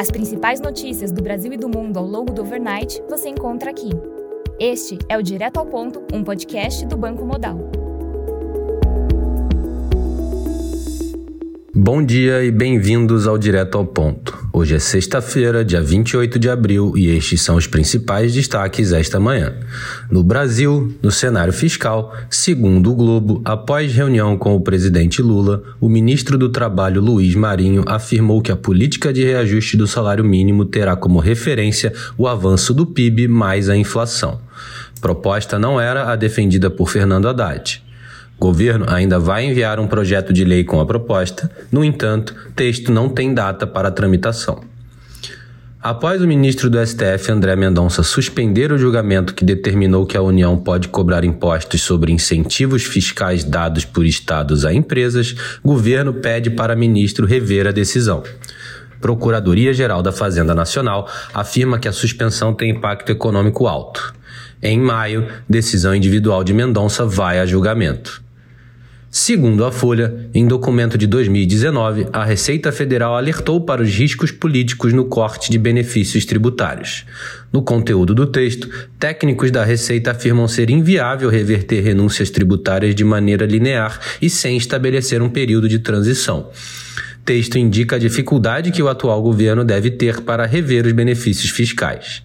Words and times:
As 0.00 0.12
principais 0.12 0.60
notícias 0.60 1.10
do 1.10 1.20
Brasil 1.20 1.52
e 1.52 1.56
do 1.56 1.68
mundo 1.68 1.98
ao 1.98 2.06
longo 2.06 2.32
do 2.32 2.42
overnight 2.42 3.02
você 3.08 3.28
encontra 3.28 3.70
aqui. 3.70 3.90
Este 4.60 4.96
é 5.08 5.18
o 5.18 5.22
Direto 5.22 5.58
ao 5.58 5.66
Ponto, 5.66 6.00
um 6.14 6.22
podcast 6.22 6.86
do 6.86 6.96
Banco 6.96 7.24
Modal. 7.24 7.77
Bom 11.90 12.04
dia 12.04 12.44
e 12.44 12.50
bem-vindos 12.50 13.26
ao 13.26 13.38
Direto 13.38 13.78
ao 13.78 13.86
Ponto. 13.86 14.36
Hoje 14.52 14.74
é 14.74 14.78
sexta-feira, 14.78 15.64
dia 15.64 15.80
28 15.80 16.38
de 16.38 16.50
abril, 16.50 16.92
e 16.94 17.08
estes 17.08 17.40
são 17.40 17.56
os 17.56 17.66
principais 17.66 18.34
destaques 18.34 18.92
esta 18.92 19.18
manhã. 19.18 19.54
No 20.10 20.22
Brasil, 20.22 20.94
no 21.02 21.10
cenário 21.10 21.50
fiscal, 21.50 22.14
segundo 22.28 22.92
o 22.92 22.94
Globo, 22.94 23.40
após 23.42 23.90
reunião 23.90 24.36
com 24.36 24.54
o 24.54 24.60
presidente 24.60 25.22
Lula, 25.22 25.62
o 25.80 25.88
ministro 25.88 26.36
do 26.36 26.50
Trabalho 26.50 27.00
Luiz 27.00 27.34
Marinho 27.34 27.82
afirmou 27.86 28.42
que 28.42 28.52
a 28.52 28.56
política 28.56 29.10
de 29.10 29.24
reajuste 29.24 29.74
do 29.74 29.86
salário 29.86 30.22
mínimo 30.22 30.66
terá 30.66 30.94
como 30.94 31.18
referência 31.18 31.94
o 32.18 32.28
avanço 32.28 32.74
do 32.74 32.84
PIB 32.84 33.28
mais 33.28 33.70
a 33.70 33.74
inflação. 33.74 34.42
Proposta 35.00 35.58
não 35.58 35.80
era 35.80 36.12
a 36.12 36.16
defendida 36.16 36.68
por 36.68 36.90
Fernando 36.90 37.28
Haddad. 37.28 37.87
Governo 38.38 38.86
ainda 38.88 39.18
vai 39.18 39.44
enviar 39.44 39.80
um 39.80 39.88
projeto 39.88 40.32
de 40.32 40.44
lei 40.44 40.62
com 40.62 40.80
a 40.80 40.86
proposta, 40.86 41.50
no 41.72 41.84
entanto, 41.84 42.34
texto 42.54 42.92
não 42.92 43.08
tem 43.08 43.34
data 43.34 43.66
para 43.66 43.90
tramitação. 43.90 44.60
Após 45.80 46.20
o 46.20 46.26
ministro 46.26 46.68
do 46.68 46.84
STF, 46.84 47.30
André 47.30 47.56
Mendonça, 47.56 48.02
suspender 48.02 48.72
o 48.72 48.78
julgamento 48.78 49.32
que 49.34 49.44
determinou 49.44 50.06
que 50.06 50.16
a 50.16 50.22
União 50.22 50.56
pode 50.56 50.88
cobrar 50.88 51.24
impostos 51.24 51.82
sobre 51.82 52.12
incentivos 52.12 52.84
fiscais 52.84 53.42
dados 53.44 53.84
por 53.84 54.04
estados 54.04 54.64
a 54.64 54.72
empresas, 54.72 55.34
governo 55.64 56.14
pede 56.14 56.50
para 56.50 56.76
ministro 56.76 57.26
rever 57.26 57.66
a 57.66 57.72
decisão. 57.72 58.22
Procuradoria-Geral 59.00 60.02
da 60.02 60.12
Fazenda 60.12 60.54
Nacional 60.54 61.08
afirma 61.32 61.78
que 61.78 61.88
a 61.88 61.92
suspensão 61.92 62.52
tem 62.52 62.70
impacto 62.70 63.10
econômico 63.10 63.66
alto. 63.66 64.14
Em 64.60 64.78
maio, 64.80 65.28
decisão 65.48 65.94
individual 65.94 66.42
de 66.42 66.52
Mendonça 66.52 67.04
vai 67.04 67.38
a 67.38 67.46
julgamento. 67.46 68.27
Segundo 69.10 69.64
a 69.64 69.72
Folha, 69.72 70.28
em 70.34 70.46
documento 70.46 70.98
de 70.98 71.06
2019, 71.06 72.08
a 72.12 72.24
Receita 72.24 72.70
Federal 72.70 73.16
alertou 73.16 73.58
para 73.58 73.80
os 73.80 73.88
riscos 73.88 74.30
políticos 74.30 74.92
no 74.92 75.06
corte 75.06 75.50
de 75.50 75.58
benefícios 75.58 76.26
tributários. 76.26 77.06
No 77.50 77.62
conteúdo 77.62 78.14
do 78.14 78.26
texto, 78.26 78.68
técnicos 78.98 79.50
da 79.50 79.64
Receita 79.64 80.10
afirmam 80.10 80.46
ser 80.46 80.68
inviável 80.68 81.30
reverter 81.30 81.80
renúncias 81.80 82.28
tributárias 82.28 82.94
de 82.94 83.02
maneira 83.02 83.46
linear 83.46 83.98
e 84.20 84.28
sem 84.28 84.58
estabelecer 84.58 85.22
um 85.22 85.30
período 85.30 85.70
de 85.70 85.78
transição. 85.78 86.50
Texto 87.24 87.58
indica 87.58 87.96
a 87.96 87.98
dificuldade 87.98 88.70
que 88.70 88.82
o 88.82 88.88
atual 88.88 89.22
governo 89.22 89.64
deve 89.64 89.90
ter 89.90 90.20
para 90.20 90.44
rever 90.44 90.84
os 90.84 90.92
benefícios 90.92 91.50
fiscais. 91.50 92.22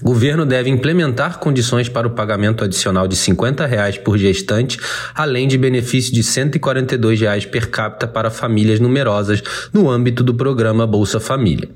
Governo 0.00 0.46
deve 0.46 0.70
implementar 0.70 1.38
condições 1.38 1.88
para 1.88 2.06
o 2.06 2.10
pagamento 2.10 2.62
adicional 2.62 3.08
de 3.08 3.16
50 3.16 3.66
reais 3.66 3.98
por 3.98 4.16
gestante, 4.16 4.78
além 5.12 5.48
de 5.48 5.58
benefício 5.58 6.12
de 6.12 6.22
142 6.22 7.20
reais 7.20 7.44
per 7.44 7.68
capita 7.68 8.06
para 8.06 8.30
famílias 8.30 8.78
numerosas 8.78 9.42
no 9.72 9.90
âmbito 9.90 10.22
do 10.22 10.32
programa 10.32 10.86
Bolsa 10.86 11.18
Família. 11.18 11.68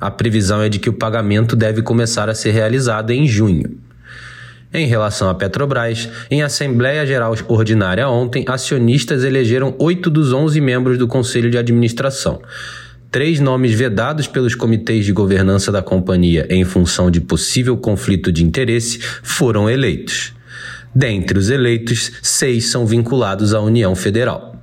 A 0.00 0.08
previsão 0.08 0.62
é 0.62 0.68
de 0.68 0.78
que 0.78 0.88
o 0.88 0.92
pagamento 0.92 1.56
deve 1.56 1.82
começar 1.82 2.28
a 2.28 2.34
ser 2.34 2.52
realizado 2.52 3.10
em 3.10 3.26
junho. 3.26 3.76
Em 4.72 4.86
relação 4.86 5.28
à 5.28 5.34
Petrobras, 5.34 6.08
em 6.30 6.42
Assembleia 6.42 7.04
Geral 7.06 7.34
Ordinária 7.48 8.08
ontem, 8.08 8.44
acionistas 8.46 9.24
elegeram 9.24 9.74
oito 9.78 10.10
dos 10.10 10.32
onze 10.32 10.60
membros 10.60 10.96
do 10.96 11.08
Conselho 11.08 11.50
de 11.50 11.58
Administração 11.58 12.40
três 13.14 13.38
nomes 13.38 13.72
vedados 13.72 14.26
pelos 14.26 14.56
comitês 14.56 15.04
de 15.04 15.12
governança 15.12 15.70
da 15.70 15.80
companhia 15.80 16.48
em 16.50 16.64
função 16.64 17.12
de 17.12 17.20
possível 17.20 17.76
conflito 17.76 18.32
de 18.32 18.42
interesse 18.42 18.98
foram 19.22 19.70
eleitos. 19.70 20.32
Dentre 20.92 21.38
os 21.38 21.48
eleitos, 21.48 22.10
seis 22.20 22.66
são 22.66 22.84
vinculados 22.84 23.54
à 23.54 23.60
União 23.60 23.94
Federal. 23.94 24.60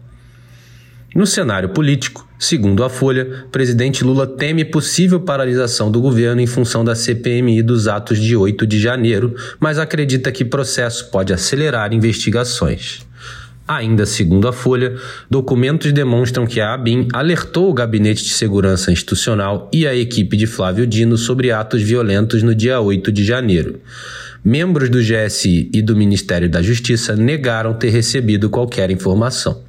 No 1.15 1.25
cenário 1.25 1.69
político, 1.69 2.27
segundo 2.37 2.83
a 2.83 2.89
Folha, 2.89 3.45
presidente 3.53 4.03
Lula 4.03 4.27
teme 4.27 4.65
possível 4.65 5.21
paralisação 5.21 5.89
do 5.89 6.01
governo 6.01 6.41
em 6.41 6.47
função 6.47 6.83
da 6.83 6.93
CPMI 6.93 7.63
dos 7.63 7.87
atos 7.87 8.19
de 8.19 8.35
8 8.35 8.67
de 8.67 8.81
janeiro, 8.81 9.33
mas 9.61 9.79
acredita 9.79 10.29
que 10.29 10.43
processo 10.43 11.09
pode 11.09 11.31
acelerar 11.31 11.93
investigações. 11.93 13.09
Ainda 13.73 14.05
segundo 14.05 14.49
a 14.49 14.51
Folha, 14.51 14.97
documentos 15.29 15.93
demonstram 15.93 16.45
que 16.45 16.59
a 16.59 16.73
ABIN 16.73 17.07
alertou 17.13 17.69
o 17.69 17.73
Gabinete 17.73 18.21
de 18.21 18.31
Segurança 18.31 18.91
Institucional 18.91 19.69
e 19.73 19.87
a 19.87 19.95
equipe 19.95 20.35
de 20.35 20.45
Flávio 20.45 20.85
Dino 20.85 21.17
sobre 21.17 21.53
atos 21.53 21.81
violentos 21.81 22.43
no 22.43 22.53
dia 22.53 22.81
8 22.81 23.09
de 23.13 23.23
janeiro. 23.23 23.79
Membros 24.43 24.89
do 24.89 24.99
GSI 24.99 25.71
e 25.73 25.81
do 25.81 25.95
Ministério 25.95 26.49
da 26.49 26.61
Justiça 26.61 27.15
negaram 27.15 27.73
ter 27.73 27.91
recebido 27.91 28.49
qualquer 28.49 28.91
informação. 28.91 29.63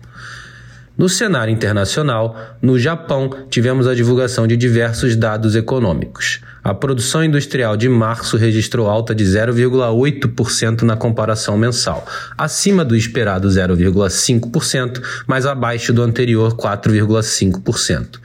No 0.97 1.09
cenário 1.09 1.51
internacional, 1.51 2.37
no 2.61 2.79
Japão, 2.79 3.31
tivemos 3.49 3.87
a 3.87 3.95
divulgação 3.95 4.47
de 4.47 4.59
diversos 4.59 5.17
dados 5.17 5.57
econômicos. 5.57 6.41
A 6.63 6.75
produção 6.75 7.25
industrial 7.25 7.79
de 7.79 7.89
março 7.89 8.37
registrou 8.37 8.89
alta 8.89 9.15
de 9.15 9.25
0,8% 9.25 10.83
na 10.83 10.95
comparação 10.95 11.57
mensal, 11.57 12.07
acima 12.37 12.85
do 12.85 12.95
esperado 12.95 13.49
0,5%, 13.49 15.03
mas 15.27 15.47
abaixo 15.47 15.95
do 15.95 16.03
anterior 16.03 16.55
4,5%. 16.57 18.21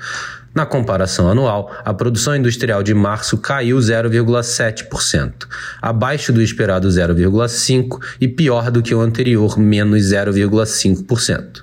Na 0.54 0.66
comparação 0.66 1.30
anual, 1.30 1.72
a 1.86 1.94
produção 1.94 2.36
industrial 2.36 2.84
de 2.84 2.94
março 2.94 3.38
caiu 3.38 3.78
0,7%, 3.78 5.48
abaixo 5.82 6.34
do 6.34 6.42
esperado 6.42 6.88
0,5% 6.90 8.00
e 8.20 8.28
pior 8.28 8.72
do 8.72 8.82
que 8.82 8.94
o 8.94 9.00
anterior, 9.00 9.58
menos 9.58 10.02
0,5%. 10.12 11.62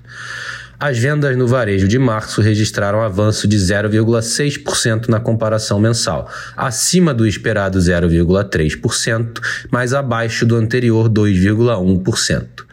As 0.79 0.99
vendas 0.99 1.37
no 1.37 1.47
varejo 1.47 1.87
de 1.87 1.99
março 1.99 2.41
registraram 2.41 3.01
avanço 3.01 3.47
de 3.47 3.57
0,6% 3.57 5.09
na 5.09 5.21
comparação 5.21 5.79
mensal, 5.79 6.31
acima 6.57 7.15
do 7.15 7.27
esperado 7.27 7.79
0,3%, 7.79 9.41
mas 9.71 9.95
abaixo 9.95 10.45
do 10.45 10.57
anterior 10.57 11.09
2,1%. 11.09 12.65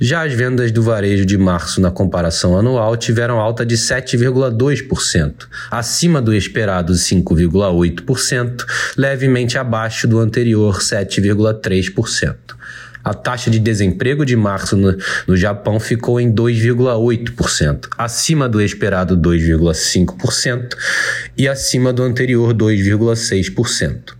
Já 0.00 0.24
as 0.24 0.32
vendas 0.32 0.72
do 0.72 0.82
varejo 0.82 1.24
de 1.24 1.38
março 1.38 1.80
na 1.80 1.90
comparação 1.90 2.58
anual 2.58 2.96
tiveram 2.96 3.38
alta 3.38 3.64
de 3.64 3.76
7,2%, 3.76 5.46
acima 5.70 6.20
do 6.20 6.34
esperado 6.34 6.92
5,8%, 6.92 8.64
levemente 8.96 9.56
abaixo 9.56 10.08
do 10.08 10.18
anterior 10.18 10.80
7,3%. 10.80 12.34
A 13.04 13.12
taxa 13.12 13.50
de 13.50 13.58
desemprego 13.58 14.24
de 14.24 14.34
março 14.34 14.76
no, 14.76 14.96
no 15.28 15.36
Japão 15.36 15.78
ficou 15.78 16.18
em 16.18 16.32
2,8%, 16.32 17.88
acima 17.98 18.48
do 18.48 18.62
esperado 18.62 19.16
2,5% 19.16 20.74
e 21.36 21.46
acima 21.46 21.92
do 21.92 22.02
anterior 22.02 22.54
2,6%. 22.54 24.14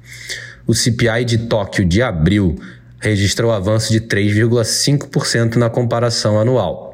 O 0.67 0.75
CPI 0.75 1.25
de 1.25 1.39
Tóquio 1.39 1.85
de 1.85 2.03
abril 2.03 2.57
registrou 2.99 3.53
avanço 3.53 3.93
de 3.93 4.01
3,5% 4.01 5.57
na 5.57 5.71
comparação 5.71 6.39
anual 6.39 6.94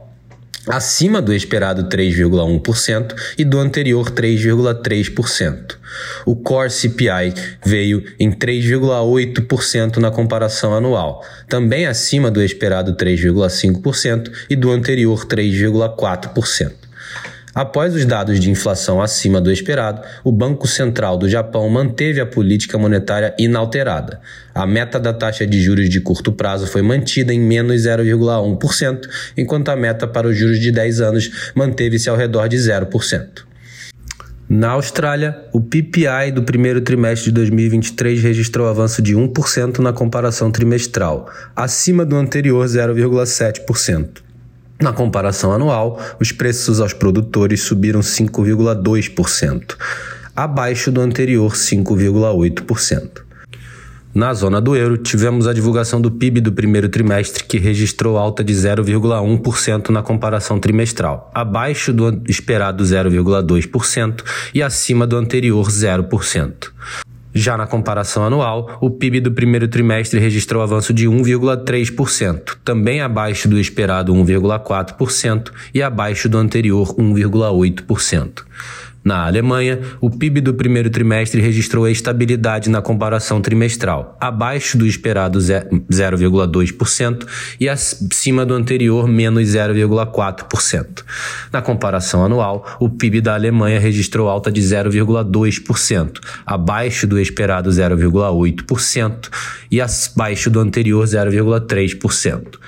acima 0.70 1.20
do 1.20 1.32
esperado 1.32 1.88
3,1% 1.88 3.14
e 3.38 3.44
do 3.44 3.58
anterior 3.58 4.10
3,3%. 4.10 5.76
O 6.24 6.36
Core 6.36 6.70
CPI 6.70 7.34
veio 7.64 8.04
em 8.18 8.30
3,8% 8.30 9.96
na 9.96 10.10
comparação 10.10 10.74
anual, 10.74 11.24
também 11.48 11.86
acima 11.86 12.30
do 12.30 12.42
esperado 12.42 12.94
3,5% 12.96 14.30
e 14.48 14.56
do 14.56 14.70
anterior 14.70 15.26
3,4%. 15.26 16.89
Após 17.60 17.94
os 17.94 18.06
dados 18.06 18.40
de 18.40 18.50
inflação 18.50 19.02
acima 19.02 19.38
do 19.38 19.52
esperado, 19.52 20.00
o 20.24 20.32
Banco 20.32 20.66
Central 20.66 21.18
do 21.18 21.28
Japão 21.28 21.68
manteve 21.68 22.18
a 22.18 22.24
política 22.24 22.78
monetária 22.78 23.34
inalterada. 23.38 24.18
A 24.54 24.66
meta 24.66 24.98
da 24.98 25.12
taxa 25.12 25.46
de 25.46 25.60
juros 25.60 25.90
de 25.90 26.00
curto 26.00 26.32
prazo 26.32 26.66
foi 26.66 26.80
mantida 26.80 27.34
em 27.34 27.38
menos 27.38 27.82
0,1%, 27.82 29.06
enquanto 29.36 29.68
a 29.68 29.76
meta 29.76 30.06
para 30.06 30.26
os 30.26 30.38
juros 30.38 30.58
de 30.58 30.72
10 30.72 31.02
anos 31.02 31.52
manteve-se 31.54 32.08
ao 32.08 32.16
redor 32.16 32.48
de 32.48 32.56
0%. 32.56 33.44
Na 34.48 34.70
Austrália, 34.70 35.36
o 35.52 35.60
PPI 35.60 36.32
do 36.34 36.42
primeiro 36.42 36.80
trimestre 36.80 37.26
de 37.26 37.34
2023 37.34 38.22
registrou 38.22 38.68
avanço 38.68 39.02
de 39.02 39.14
1% 39.14 39.80
na 39.80 39.92
comparação 39.92 40.50
trimestral, 40.50 41.28
acima 41.54 42.06
do 42.06 42.16
anterior 42.16 42.64
0,7%. 42.64 44.29
Na 44.80 44.92
comparação 44.92 45.52
anual, 45.52 46.00
os 46.18 46.32
preços 46.32 46.80
aos 46.80 46.94
produtores 46.94 47.62
subiram 47.62 48.00
5,2%, 48.00 49.76
abaixo 50.34 50.90
do 50.90 51.02
anterior 51.02 51.52
5,8%. 51.52 53.30
Na 54.12 54.34
zona 54.34 54.60
do 54.60 54.74
euro, 54.74 54.96
tivemos 54.96 55.46
a 55.46 55.52
divulgação 55.52 56.00
do 56.00 56.10
PIB 56.10 56.40
do 56.40 56.50
primeiro 56.50 56.88
trimestre, 56.88 57.44
que 57.44 57.58
registrou 57.58 58.18
alta 58.18 58.42
de 58.42 58.52
0,1% 58.52 59.90
na 59.90 60.02
comparação 60.02 60.58
trimestral, 60.58 61.30
abaixo 61.32 61.92
do 61.92 62.20
esperado 62.26 62.82
0,2% 62.82 64.24
e 64.52 64.62
acima 64.62 65.06
do 65.06 65.16
anterior 65.16 65.64
0%. 65.68 66.72
Já 67.32 67.56
na 67.56 67.66
comparação 67.66 68.24
anual, 68.24 68.78
o 68.80 68.90
PIB 68.90 69.20
do 69.20 69.32
primeiro 69.32 69.68
trimestre 69.68 70.18
registrou 70.18 70.62
avanço 70.62 70.92
de 70.92 71.06
1,3%, 71.06 72.56
também 72.64 73.00
abaixo 73.00 73.48
do 73.48 73.58
esperado 73.58 74.12
1,4% 74.12 75.50
e 75.72 75.82
abaixo 75.82 76.28
do 76.28 76.38
anterior 76.38 76.94
1,8%. 76.96 78.44
Na 79.02 79.26
Alemanha, 79.26 79.80
o 79.98 80.10
PIB 80.10 80.42
do 80.42 80.52
primeiro 80.52 80.90
trimestre 80.90 81.40
registrou 81.40 81.88
estabilidade 81.88 82.68
na 82.68 82.82
comparação 82.82 83.40
trimestral, 83.40 84.16
abaixo 84.20 84.76
do 84.76 84.86
esperado 84.86 85.38
0,2% 85.38 87.26
e 87.58 87.66
acima 87.66 88.44
do 88.44 88.52
anterior 88.52 89.08
menos 89.08 89.48
0,4%. 89.48 91.02
Na 91.50 91.62
comparação 91.62 92.24
anual, 92.24 92.76
o 92.78 92.90
PIB 92.90 93.22
da 93.22 93.34
Alemanha 93.34 93.80
registrou 93.80 94.28
alta 94.28 94.52
de 94.52 94.60
0,2%, 94.60 96.20
abaixo 96.44 97.06
do 97.06 97.18
esperado 97.18 97.70
0,8% 97.70 99.30
e 99.70 99.80
abaixo 99.80 100.50
do 100.50 100.60
anterior 100.60 101.06
0,3%. 101.06 102.58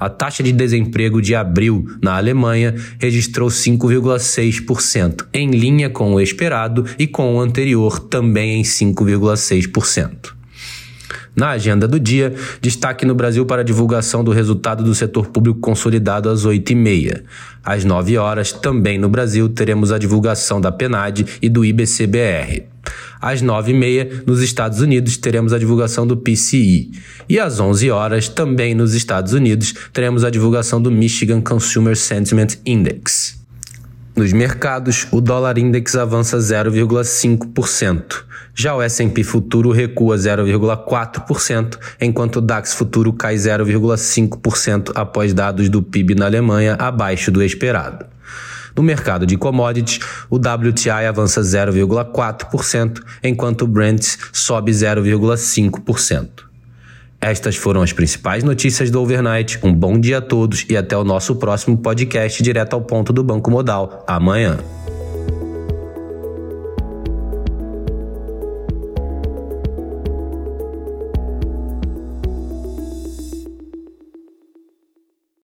A 0.00 0.08
taxa 0.08 0.42
de 0.42 0.50
desemprego 0.50 1.20
de 1.20 1.34
abril 1.34 1.86
na 2.02 2.16
Alemanha 2.16 2.74
registrou 2.98 3.50
5,6%, 3.50 5.26
em 5.34 5.50
linha 5.50 5.90
com 5.90 6.14
o 6.14 6.20
esperado 6.20 6.86
e 6.98 7.06
com 7.06 7.34
o 7.34 7.40
anterior 7.40 8.00
também 8.00 8.60
em 8.60 8.62
5,6%. 8.62 10.32
Na 11.36 11.50
agenda 11.50 11.86
do 11.86 12.00
dia, 12.00 12.34
destaque 12.60 13.04
no 13.04 13.14
Brasil 13.14 13.44
para 13.44 13.60
a 13.60 13.64
divulgação 13.64 14.24
do 14.24 14.32
resultado 14.32 14.82
do 14.82 14.94
setor 14.94 15.28
público 15.28 15.60
consolidado 15.60 16.30
às 16.30 16.46
8h30. 16.46 17.22
Às 17.62 17.84
9 17.84 18.16
horas, 18.16 18.52
também 18.52 18.98
no 18.98 19.08
Brasil, 19.08 19.48
teremos 19.50 19.92
a 19.92 19.98
divulgação 19.98 20.60
da 20.60 20.72
PNAD 20.72 21.26
e 21.42 21.48
do 21.48 21.62
IBCBR. 21.62 22.69
Às 23.20 23.42
9h30, 23.42 24.24
nos 24.26 24.40
Estados 24.40 24.80
Unidos, 24.80 25.16
teremos 25.16 25.52
a 25.52 25.58
divulgação 25.58 26.06
do 26.06 26.16
PCI. 26.16 26.90
E 27.28 27.38
às 27.38 27.60
11 27.60 27.90
horas, 27.90 28.28
também 28.28 28.74
nos 28.74 28.94
Estados 28.94 29.32
Unidos, 29.32 29.74
teremos 29.92 30.24
a 30.24 30.30
divulgação 30.30 30.80
do 30.80 30.90
Michigan 30.90 31.40
Consumer 31.40 31.96
Sentiment 31.96 32.56
Index. 32.64 33.38
Nos 34.16 34.32
mercados, 34.32 35.06
o 35.10 35.20
dólar 35.20 35.56
index 35.58 35.94
avança 35.94 36.38
0,5%. 36.38 38.24
Já 38.54 38.74
o 38.74 38.82
S&P 38.82 39.22
futuro 39.22 39.70
recua 39.70 40.16
0,4%, 40.16 41.78
enquanto 42.00 42.36
o 42.36 42.40
DAX 42.40 42.74
futuro 42.74 43.12
cai 43.12 43.36
0,5% 43.36 44.92
após 44.94 45.32
dados 45.32 45.68
do 45.68 45.82
PIB 45.82 46.14
na 46.14 46.26
Alemanha 46.26 46.74
abaixo 46.78 47.30
do 47.30 47.42
esperado. 47.42 48.04
No 48.80 48.84
mercado 48.84 49.26
de 49.26 49.36
commodities, 49.36 50.00
o 50.30 50.36
WTI 50.36 51.04
avança 51.06 51.42
0,4%, 51.42 53.02
enquanto 53.22 53.60
o 53.60 53.66
Brent 53.66 54.16
sobe 54.32 54.72
0,5%. 54.72 56.28
Estas 57.20 57.56
foram 57.56 57.82
as 57.82 57.92
principais 57.92 58.42
notícias 58.42 58.90
do 58.90 59.02
Overnight. 59.02 59.58
Um 59.62 59.74
bom 59.74 60.00
dia 60.00 60.16
a 60.16 60.22
todos 60.22 60.64
e 60.66 60.78
até 60.78 60.96
o 60.96 61.04
nosso 61.04 61.36
próximo 61.36 61.76
podcast 61.76 62.42
direto 62.42 62.72
ao 62.72 62.80
ponto 62.80 63.12
do 63.12 63.22
Banco 63.22 63.50
Modal, 63.50 64.02
amanhã. 64.08 64.56